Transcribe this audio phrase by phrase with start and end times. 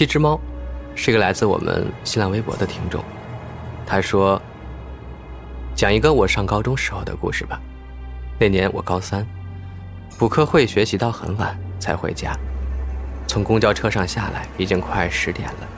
[0.00, 0.40] 七只猫，
[0.94, 3.04] 是一个来自我们新浪微博的听众。
[3.86, 4.40] 他说
[5.76, 7.60] ：“讲一个我上高中时候的故事吧。
[8.38, 9.26] 那年我高三，
[10.16, 12.34] 补课会学习到很晚才回家。
[13.26, 15.68] 从公交车上下来，已经快十点了。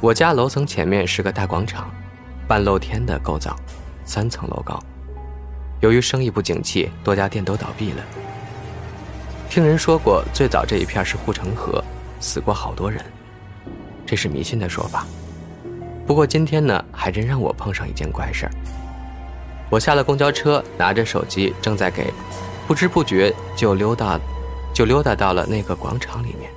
[0.00, 1.88] 我家楼层前面是个大广场，
[2.48, 3.54] 半露天的构造，
[4.04, 4.82] 三层楼高。
[5.78, 8.02] 由于生意不景气，多家店都倒闭了。
[9.48, 11.80] 听人说过，最早这一片是护城河。”
[12.20, 13.04] 死过好多人，
[14.04, 15.06] 这是迷信的说法。
[16.06, 18.52] 不过今天呢，还真让我碰上一件怪事儿。
[19.68, 22.12] 我下了公交车，拿着手机正在给，
[22.66, 24.18] 不知不觉就溜达，
[24.72, 26.50] 就溜达到了那个广场里面。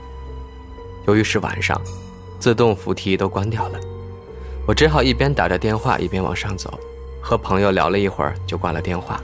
[1.07, 1.81] 由于是晚上，
[2.37, 3.79] 自动扶梯都关掉了，
[4.67, 6.79] 我只好一边打着电话一边往上走，
[7.19, 9.19] 和朋友聊了一会儿就挂了电话。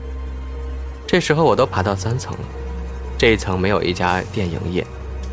[1.06, 2.40] 这时候我都爬到三层了，
[3.16, 4.84] 这一层没有一家店营业，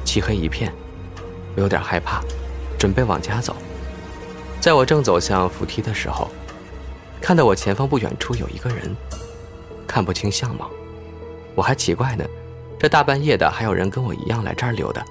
[0.06, 0.72] 漆黑一片。
[1.56, 2.22] 我有点害怕，
[2.80, 3.56] 准备往家走。
[4.60, 6.30] 在我正走向扶梯的时候，
[7.22, 8.96] 看到我前方不远处有一个人，
[9.86, 10.70] 看不清相貌。
[11.56, 12.26] 我还奇怪呢，
[12.80, 15.04] 这大半夜的还有人跟我一样来这儿溜达。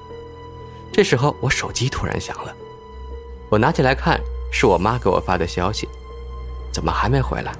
[0.92, 2.54] 这时候我手机突然响了，
[3.50, 4.20] 我拿起来看，
[4.50, 5.88] 是我妈给我发的消息。
[6.72, 7.52] 怎么还没回来？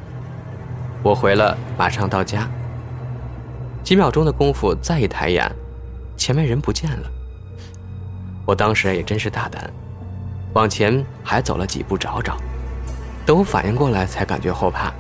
[1.03, 2.49] 我回了，马上到家。
[3.85, 5.51] 几秒钟的功夫，再一抬眼，
[6.17, 7.11] 前面人不见了。
[8.45, 9.71] 我当时也真是大胆，
[10.53, 12.37] 往前还走了几步找找，
[13.25, 14.93] 等我反应过来才感觉后怕，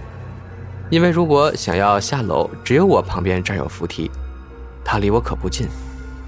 [0.90, 4.08] 因为如果想要下楼，只有我旁边这儿有扶梯，
[4.84, 5.66] 他离我可不近，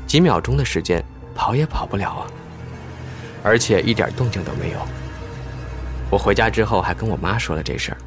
[0.06, 1.04] 几秒钟的时间
[1.36, 2.26] 跑也跑不了啊，
[3.44, 4.78] 而且一点动静都没有。
[6.10, 7.98] 我回家之后还跟我妈说了这事儿，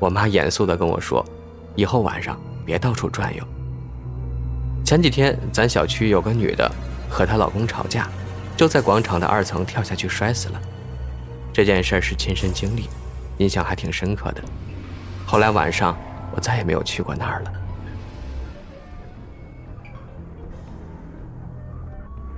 [0.00, 1.24] 我妈严肃的跟我说，
[1.76, 3.44] 以后晚上别到处转悠。
[4.84, 6.68] 前几天咱小区有个女的。
[7.08, 8.08] 和她老公吵架，
[8.56, 10.60] 就在广场的二层跳下去摔死了。
[11.52, 12.88] 这件事是亲身经历，
[13.38, 14.42] 印象还挺深刻的。
[15.26, 15.96] 后来晚上
[16.34, 17.52] 我再也没有去过那儿了。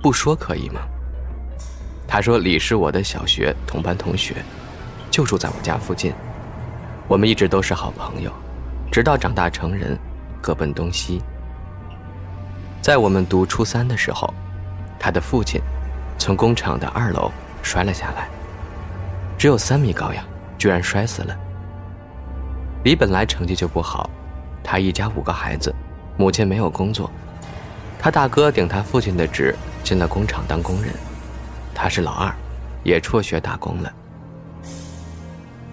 [0.01, 0.81] 不说可以吗？
[2.07, 4.35] 他说李是我的小学同班同学，
[5.11, 6.11] 就住在我家附近，
[7.07, 8.31] 我们一直都是好朋友，
[8.91, 9.97] 直到长大成人，
[10.41, 11.21] 各奔东西。
[12.81, 14.33] 在我们读初三的时候。
[15.03, 15.59] 他的父亲
[16.19, 17.31] 从工厂的二楼
[17.63, 18.29] 摔了下来，
[19.35, 20.23] 只有三米高呀，
[20.59, 21.35] 居然摔死了。
[22.83, 24.07] 李本来成绩就不好，
[24.63, 25.73] 他一家五个孩子，
[26.17, 27.09] 母亲没有工作，
[27.97, 30.93] 他大哥顶他父亲的职进了工厂当工人，
[31.73, 32.31] 他是老二，
[32.83, 33.91] 也辍学打工了。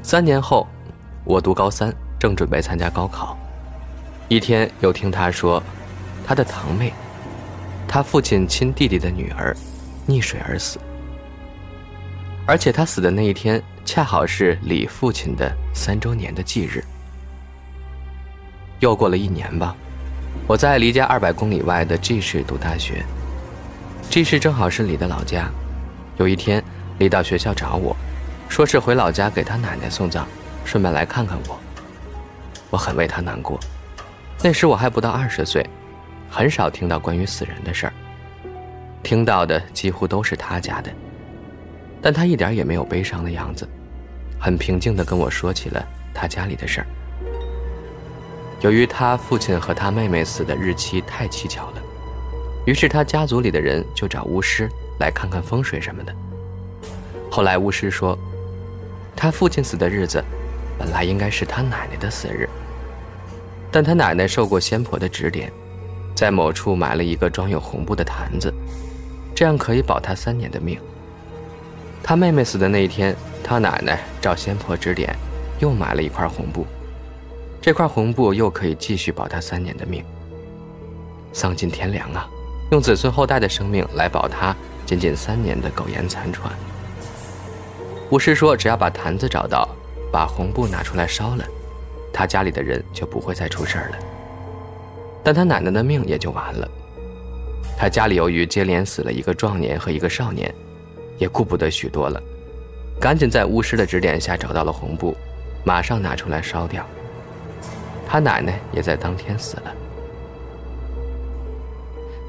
[0.02, 0.66] 三年后，
[1.24, 3.36] 我读高三，正准备参加高考，
[4.28, 5.62] 一天又听他说，
[6.26, 6.94] 他的堂妹。
[7.88, 9.56] 他父亲亲弟弟的女儿，
[10.06, 10.78] 溺水而死，
[12.46, 16.84] 而且他死的那一天恰好是李父亲的三周年的忌日。
[18.78, 19.74] 又过了一年吧，
[20.46, 23.02] 我在离家二百公里外的 G 市读大学
[24.10, 25.48] ，G 市正好是李的老家。
[26.18, 26.62] 有一天，
[26.98, 27.96] 李到学校找我，
[28.50, 30.26] 说是回老家给他奶奶送葬，
[30.64, 31.58] 顺便来看看我。
[32.68, 33.58] 我很为他难过，
[34.42, 35.66] 那时我还不到二十岁。
[36.30, 37.92] 很少听到关于死人的事儿，
[39.02, 40.90] 听到的几乎都是他家的，
[42.02, 43.66] 但他一点也没有悲伤的样子，
[44.38, 45.84] 很平静地跟我说起了
[46.14, 46.86] 他家里的事儿。
[48.60, 51.82] 由于他父亲和他妹妹死的日期太蹊跷了，
[52.66, 54.68] 于是他家族里的人就找巫师
[55.00, 56.14] 来看看风水什么的。
[57.30, 58.18] 后来巫师说，
[59.16, 60.22] 他父亲死的日子，
[60.78, 62.48] 本来应该是他奶奶的死日，
[63.70, 65.52] 但他奶奶受过仙婆的指点。
[66.18, 68.52] 在某处买了一个装有红布的坛子，
[69.36, 70.76] 这样可以保他三年的命。
[72.02, 73.14] 他妹妹死的那一天，
[73.44, 75.14] 他奶奶照仙婆指点，
[75.60, 76.66] 又买了一块红布，
[77.62, 80.04] 这块红布又可以继续保他三年的命。
[81.32, 82.28] 丧尽天良啊！
[82.72, 84.52] 用子孙后代的生命来保他
[84.84, 86.52] 仅仅三年的苟延残喘。
[88.10, 89.68] 巫师说，只要把坛子找到，
[90.10, 91.44] 把红布拿出来烧了，
[92.12, 93.98] 他家里的人就不会再出事儿了。
[95.22, 96.68] 但他奶奶的命也就完了。
[97.76, 100.52] 他家里由于接连死了一个壮年和一个少年，
[101.16, 102.20] 也顾不得许多了，
[103.00, 105.16] 赶紧在巫师的指点下找到了红布，
[105.64, 106.84] 马上拿出来烧掉。
[108.06, 109.74] 他奶奶也在当天死了。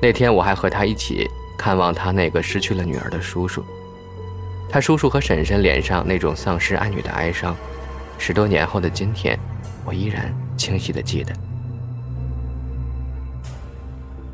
[0.01, 1.27] 那天我还和他一起
[1.57, 3.63] 看望他那个失去了女儿的叔叔，
[4.69, 7.55] 他叔叔和婶婶脸上那种丧失爱女的哀伤，
[8.17, 9.39] 十多年后的今天，
[9.83, 11.33] 我依然清晰的记得。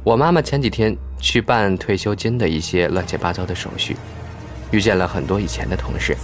[0.06, 3.98] 我妈妈前几天去办退休金的一些乱七八糟的手续，
[4.70, 6.16] 遇见了很多以前的同事。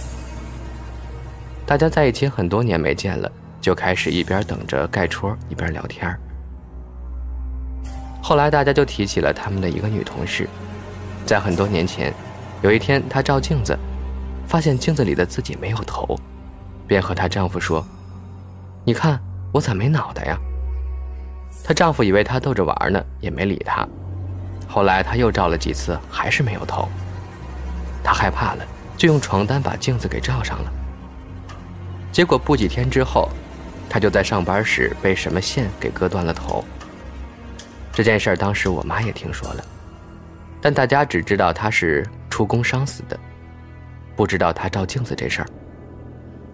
[1.66, 3.28] 大家在一起很多年没见了，
[3.60, 6.16] 就开始一边等着盖戳一边聊天
[8.22, 10.48] 后来大家就提起了他们的一个女同事，
[11.26, 12.14] 在很多年前，
[12.62, 13.76] 有一天她照镜子，
[14.46, 16.16] 发现镜子里的自己没有头，
[16.86, 17.84] 便和她丈夫说
[18.86, 19.20] ：“你看
[19.50, 20.38] 我咋没脑袋呀？”
[21.64, 23.86] 她丈夫以为她逗着玩呢，也没理她。
[24.68, 26.88] 后来她又照了几次，还是没有头。
[28.02, 28.64] 她害怕了，
[28.96, 30.72] 就用床单把镜子给罩上了。
[32.10, 33.28] 结果不几天之后，
[33.88, 36.64] 她就在上班时被什么线给割断了头。
[37.92, 39.64] 这件事儿当时我妈也听说了，
[40.60, 43.18] 但大家只知道她是出工伤死的，
[44.16, 45.48] 不知道她照镜子这事儿。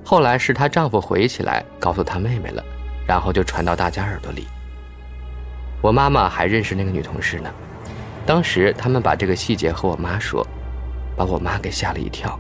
[0.05, 2.63] 后来是她丈夫回忆起来告诉她妹妹了，
[3.07, 4.47] 然后就传到大家耳朵里。
[5.81, 7.51] 我妈妈还认识那个女同事呢，
[8.27, 10.47] 当时他们把这个细节和我妈说，
[11.17, 12.39] 把我妈给吓了一跳。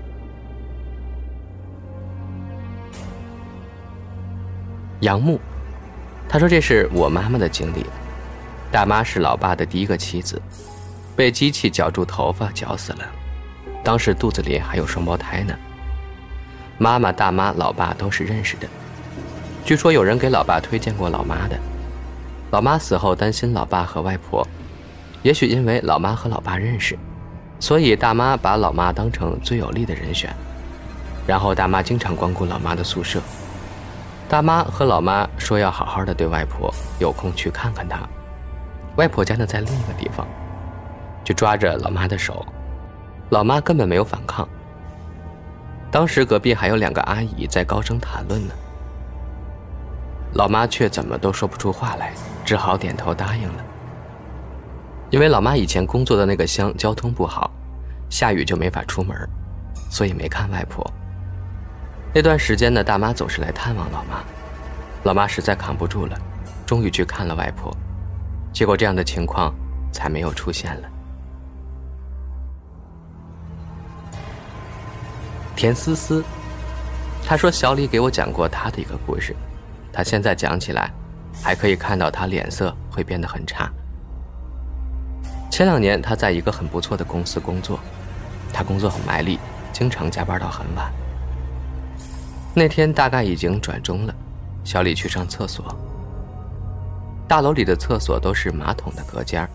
[5.00, 5.38] 杨木，
[6.28, 7.86] 他说这是我妈妈的经历。
[8.72, 10.42] 大妈是老爸的第一个妻子，
[11.14, 13.08] 被机器绞住头发绞死了，
[13.84, 15.54] 当时肚子里还有双胞胎呢。
[16.76, 18.66] 妈妈、大妈、老爸都是认识的，
[19.64, 21.58] 据说有人给老爸推荐过老妈的。
[22.50, 24.46] 老妈死后担心老爸和外婆，
[25.22, 26.98] 也许因为老妈和老爸认识，
[27.60, 30.34] 所以大妈把老妈当成最有利的人选。
[31.26, 33.20] 然后大妈经常光顾老妈的宿舍。
[34.30, 38.00] 大妈和老妈说要好好的对外婆，有空去看看她。
[38.96, 40.26] 外婆家呢在另一个地方，
[41.22, 42.46] 就抓着老妈的手，
[43.28, 44.48] 老妈根本没有反抗。
[45.90, 48.54] 当时隔壁还有两个阿姨在高声谈论呢。
[50.38, 52.14] 老妈却怎么都说不出话来，
[52.44, 53.64] 只好点头答应了。
[55.10, 57.50] 因为老妈以前工作的那个乡交通不好，
[58.08, 59.16] 下雨就没法出门，
[59.90, 60.88] 所以没看外婆。
[62.14, 64.22] 那段时间呢，大妈总是来探望老妈，
[65.02, 66.16] 老妈实在扛不住了，
[66.64, 67.76] 终于去看了外婆，
[68.52, 69.52] 结果这样的情况
[69.92, 70.88] 才没有出现了。
[75.56, 76.22] 田思思，
[77.26, 79.34] 她说小李给我讲过她的一个故事。
[79.92, 80.90] 他现在讲起来，
[81.42, 83.70] 还可以看到他脸色会变得很差。
[85.50, 87.80] 前两年他在一个很不错的公司工作，
[88.52, 89.38] 他工作很卖力，
[89.72, 90.92] 经常加班到很晚。
[92.54, 94.14] 那天大概已经转钟了，
[94.64, 95.64] 小李去上厕所。
[97.26, 99.46] 大楼里的厕所都是马桶的隔间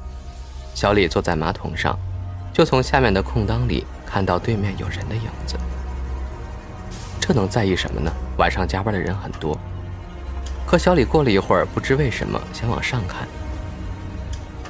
[0.76, 1.98] 小李坐在马桶上，
[2.52, 5.56] 就从下面的空当里看到对面有人的影子。
[7.20, 8.12] 这能在意什么呢？
[8.38, 9.58] 晚上加班的人很多。
[10.74, 13.28] 可小李过了一会儿，不知为什么想往上看，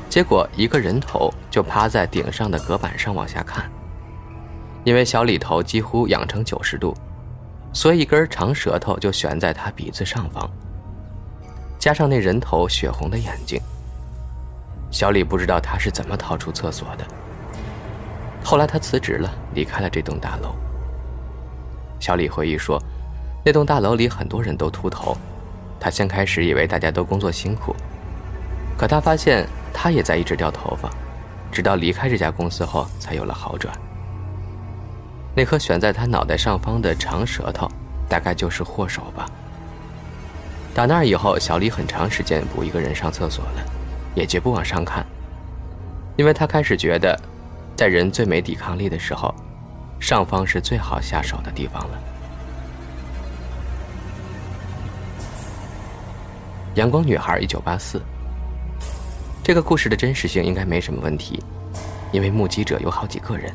[0.09, 3.71] 结果一个人头就趴在顶上的隔板上往下看。
[4.83, 6.94] 因为小李头几乎仰成九十度，
[7.71, 10.45] 所以一根长舌头就悬在他鼻子上方。
[11.79, 13.57] 加上那人头血红的眼睛，
[14.91, 17.05] 小李不知道他是怎么逃出厕所的。
[18.44, 20.53] 后来他辞职了，离开了这栋大楼。
[21.97, 22.77] 小李回忆说，
[23.45, 25.17] 那栋大楼里很多人都秃头。
[25.83, 27.75] 他先开始以为大家都工作辛苦，
[28.77, 30.89] 可他发现他也在一直掉头发，
[31.51, 33.77] 直到离开这家公司后才有了好转。
[35.36, 37.69] 那颗悬在他脑袋上方的长舌头，
[38.07, 39.29] 大概就是祸首吧。
[40.74, 43.62] 打那以后，小李很长时间不一个人上厕所了，
[44.15, 45.05] 也绝不往上看，
[46.15, 47.19] 因为他开始觉得，
[47.75, 49.36] 在人最没抵抗力的时候，
[50.00, 52.00] 上方是最好下手的地方了。
[56.75, 58.01] 阳光女孩，一九八四。
[59.44, 61.39] 这个故事的真实性应该没什么问题，
[62.12, 63.53] 因为目击者有好几个人，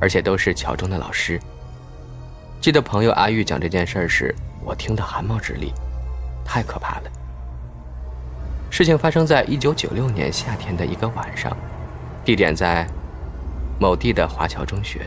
[0.00, 1.38] 而且都是桥中的老师。
[2.62, 5.74] 记得朋友阿玉讲这件事时，我听得汗毛直立，
[6.42, 7.10] 太可怕了。
[8.70, 11.54] 事情发生在一九九六年夏天的一个晚上，
[12.24, 12.86] 地点在
[13.78, 15.06] 某地的华侨中学。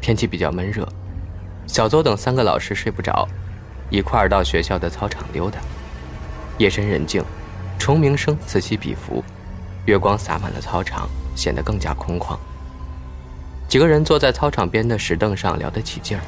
[0.00, 0.88] 天气比较闷热，
[1.66, 3.28] 小邹等三个老师睡不着，
[3.90, 5.58] 一块儿到学校的操场溜达。
[6.60, 7.24] 夜深人静，
[7.78, 9.24] 虫鸣声此起彼伏，
[9.86, 12.36] 月光洒满了操场，显得更加空旷。
[13.66, 16.20] 几个人坐在操场边的石凳上聊得起劲儿。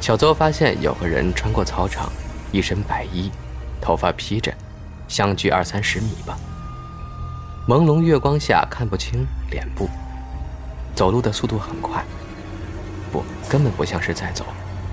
[0.00, 2.12] 小邹发现有个人穿过操场，
[2.52, 3.28] 一身白衣，
[3.80, 4.54] 头发披着，
[5.08, 6.38] 相距二三十米吧。
[7.66, 9.88] 朦胧月光下看不清脸部，
[10.94, 12.04] 走路的速度很快，
[13.10, 14.46] 不，根本不像是在走，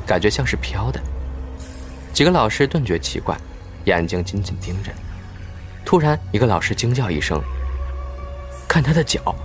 [0.04, 1.00] 感觉像是飘的。
[2.12, 3.38] 几个老师顿觉奇怪。
[3.86, 4.92] 眼睛紧紧盯着，
[5.86, 7.42] 突然，一个老师惊叫一声
[8.68, 9.36] ：“看他的脚，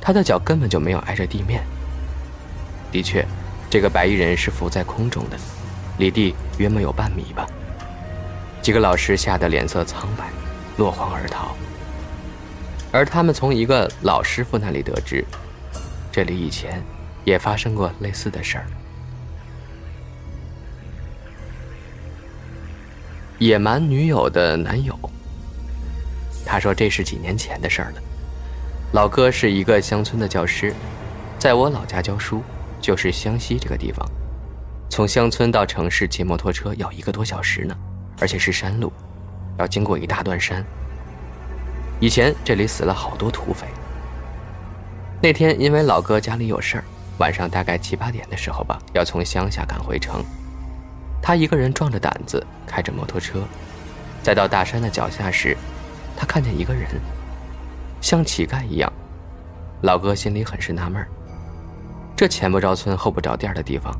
[0.00, 1.62] 他的脚根本就没有挨着地面。
[2.92, 3.26] 的确，
[3.68, 5.36] 这个白衣人是浮在空中的，
[5.98, 7.46] 离地约莫有半米吧。
[8.62, 10.24] 几个老师吓得脸色苍白，
[10.76, 11.56] 落荒而逃。
[12.92, 15.24] 而他们从一个老师傅那里得知，
[16.12, 16.82] 这里以前
[17.24, 18.66] 也发生过类似的事儿。
[23.38, 24.98] 野蛮女友的男友，
[26.44, 28.02] 他说这是几年前的事儿了。
[28.92, 30.72] 老哥是一个乡村的教师，
[31.38, 32.42] 在我老家教书，
[32.80, 34.08] 就是湘西这个地方，
[34.88, 37.76] 从乡村到城市骑摩托车要一个多小时呢，
[38.18, 38.90] 而且是山路，
[39.58, 40.64] 要经过一大段山。
[42.00, 43.66] 以前这里死了好多土匪。
[45.20, 46.84] 那天因为老哥家里有事儿，
[47.18, 50.24] 晚上大概七八点的时候吧，要从乡下赶回城。
[51.22, 53.40] 他一个人壮着胆子开着摩托车，
[54.22, 55.56] 在到大山的脚下时，
[56.16, 56.88] 他看见一个人，
[58.00, 58.92] 像乞丐一样。
[59.82, 61.08] 老哥心里很是纳闷儿：
[62.16, 63.92] 这前不着村后不着店的地方，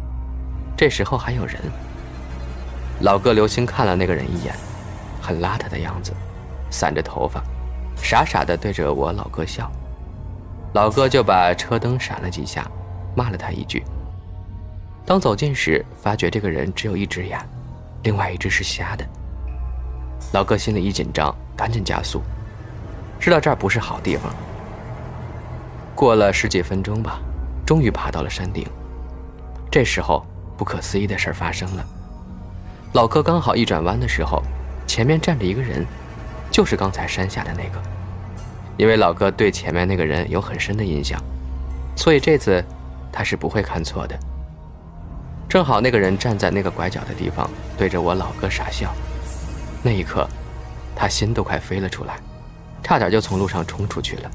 [0.77, 1.61] 这时候还有人？
[3.01, 4.55] 老哥留心看了那个人一眼，
[5.21, 6.13] 很邋遢的样子，
[6.71, 7.43] 散着头发，
[7.97, 9.71] 傻傻的对着我老哥笑。
[10.73, 12.67] 老哥就把车灯闪了几下，
[13.15, 13.85] 骂了他一句。
[15.07, 17.39] 当走近时，发觉这个人只有一只眼，
[18.03, 19.07] 另外一只是瞎的。
[20.33, 22.21] 老哥心里一紧张，赶紧加速，
[23.21, 24.35] 知道这儿不是好地方。
[25.95, 27.21] 过了十几分钟吧，
[27.65, 28.67] 终于爬到了山顶。
[29.71, 31.87] 这时候，不可思议的事发生了。
[32.93, 34.43] 老哥刚好一转弯的时候，
[34.89, 35.87] 前面站着一个人，
[36.51, 37.81] 就是刚才山下的那个。
[38.77, 41.23] 因为老哥对前面那个人有很深的印象，
[41.95, 42.63] 所以这次
[43.13, 44.19] 他是不会看错的。
[45.57, 48.95] 正好那个人站在那个拐角的地方，对着我老哥傻笑。
[49.83, 50.29] 那一刻，
[50.95, 52.19] 他心都快飞了出来，
[52.83, 54.31] 差点就从路上冲出去了。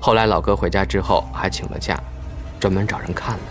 [0.00, 1.96] 后来老哥回家之后还请了假，
[2.58, 3.42] 专门找人看了。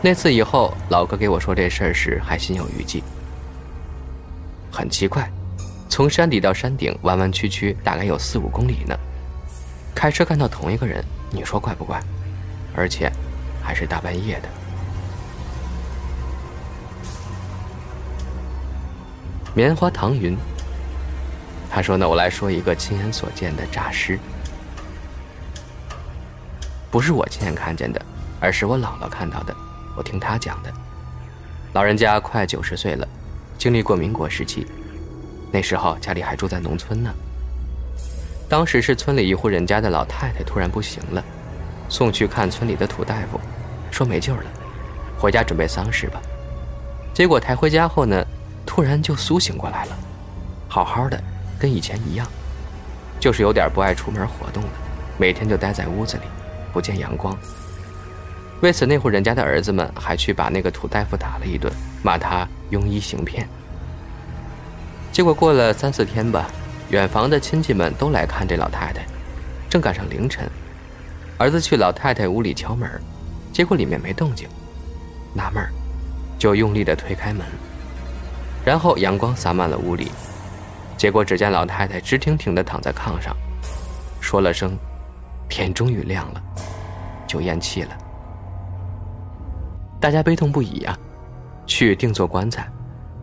[0.00, 3.02] 那次以后，老哥给我说这事儿时还心有余悸。
[4.70, 5.28] 很奇怪，
[5.88, 8.96] 从山底到山顶弯弯曲曲，大概有四五公里呢。
[9.96, 12.00] 开车看到同一个人，你说怪不怪？
[12.76, 13.10] 而且。
[13.72, 14.48] 还是大半夜的。
[19.54, 20.36] 棉花糖云，
[21.70, 24.18] 他说：“呢，我来说一个亲眼所见的诈尸，
[26.90, 27.98] 不是我亲眼看见的，
[28.40, 29.56] 而是我姥姥看到的。
[29.96, 30.70] 我听她讲的。
[31.72, 33.08] 老人家快九十岁了，
[33.56, 34.66] 经历过民国时期，
[35.50, 37.10] 那时候家里还住在农村呢。
[38.50, 41.24] 当时是村里一户人家的老太太突然不行了。”
[41.88, 43.38] 送去看村里的土大夫，
[44.02, 44.42] 说没救了，
[45.16, 46.20] 回家准备丧事吧。
[47.14, 48.26] 结果抬回家后呢，
[48.66, 49.96] 突然就苏醒过来了，
[50.68, 51.22] 好好的，
[51.56, 52.26] 跟以前一样，
[53.20, 54.70] 就是有点不爱出门活动了，
[55.18, 56.24] 每天就待在屋子里，
[56.72, 57.38] 不见阳光。
[58.60, 63.48] 为此，那户人家的儿子们还去把那个土大夫打了一顿，骂他庸医行骗。
[65.12, 66.48] 结果过了三四天吧，
[66.90, 69.06] 远房的亲戚们都来看这老太太，
[69.70, 70.50] 正赶上凌晨。
[71.38, 72.88] 儿子去老太太屋里敲门，
[73.52, 74.48] 结果里面没动静，
[75.34, 75.70] 纳闷儿，
[76.38, 77.46] 就用力的推开门。
[78.64, 80.10] 然后阳光洒满了屋里，
[80.96, 83.36] 结果只见老太太直挺挺的躺在炕上，
[84.20, 84.78] 说了声
[85.50, 86.42] “天终于亮了”，
[87.26, 87.90] 就咽气了。
[90.00, 90.96] 大家悲痛不已啊，
[91.66, 92.66] 去定做棺材，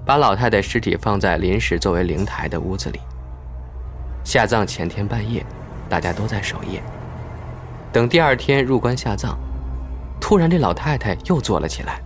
[0.06, 3.00] 把老太太尸体放在临时作为灵台的屋子里。
[4.24, 5.44] 下葬前天半夜，
[5.90, 6.84] 大家都在守夜。
[7.92, 9.38] 等第二天入棺下葬，
[10.20, 12.02] 突然这老太太又坐了起来，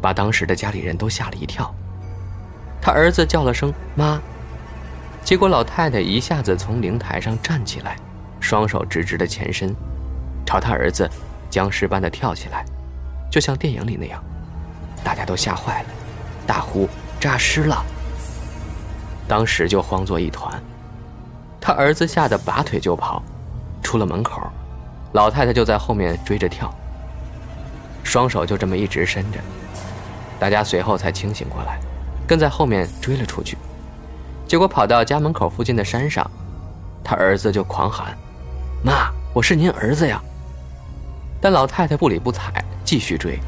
[0.00, 1.74] 把当时的家里人都吓了一跳。
[2.80, 4.20] 他儿子叫了声“妈”，
[5.24, 7.96] 结果老太太一下子从灵台上站起来，
[8.38, 9.74] 双手直直的前伸，
[10.44, 11.10] 朝他儿子
[11.50, 12.64] 僵尸般的跳起来，
[13.30, 14.22] 就像电影里那样，
[15.02, 15.88] 大家都吓坏了，
[16.46, 17.84] 大呼“诈尸了”。
[19.26, 20.62] 当时就慌作一团，
[21.60, 23.20] 他儿子吓得拔腿就跑，
[23.82, 24.40] 出了门口。
[25.12, 26.72] 老太太就在后面追着跳，
[28.06, 29.38] 双手就这么一直伸着，
[30.38, 31.78] 大家随后才清醒过来，
[32.26, 33.58] 跟在后面追了出去，
[34.46, 36.30] 结果跑到家门口附近的山上，
[37.02, 38.16] 他儿子就狂喊
[38.82, 40.22] ：“妈，我是您儿子呀！”
[41.42, 43.38] 但老太太不理不睬，继续追。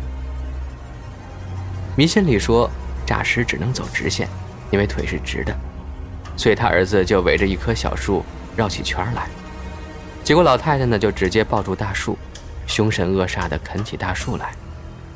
[1.97, 2.71] 迷信里说，
[3.07, 4.29] 诈尸只能走直线，
[4.71, 5.57] 因为腿是直的，
[6.37, 8.25] 所以他儿子就围着一棵小树
[8.57, 9.29] 绕起圈来。
[10.23, 12.19] 结果老太太呢，就直接抱住大树，
[12.69, 14.53] 凶神恶煞地啃起大树来，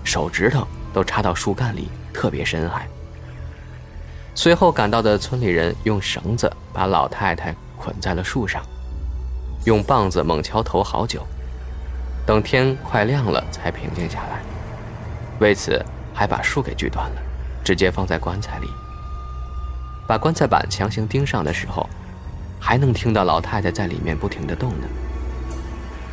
[0.03, 2.89] 手指头都插到树干里，特别深还。
[4.35, 8.63] 随后赶到的村里人用绳子把老太太捆在了树上，
[9.67, 11.25] 用棒子猛敲头好久，
[12.27, 14.41] 等天快亮了才平静下来。
[15.39, 17.23] 为此，还把树给锯断了，
[17.63, 18.67] 直接放在棺材里。
[20.07, 21.89] 把棺材板强行钉上的时候，
[22.59, 24.87] 还能听到老太太在里面不停地动呢。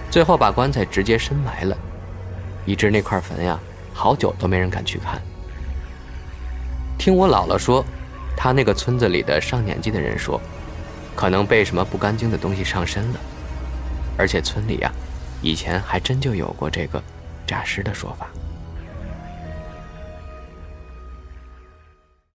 [0.10, 1.78] 最后把棺材直接深埋了，
[2.66, 3.60] 以致那块坟呀，
[3.94, 5.22] 好久都没人敢去看。
[6.98, 7.86] 听我姥姥说，
[8.36, 10.42] 她那个村子里的上年纪的人说，
[11.16, 13.20] 可能被什么不干净的东西上身了，
[14.18, 14.92] 而且村里呀，
[15.42, 17.02] 以前还真就有过这个
[17.46, 18.28] 诈尸的说法。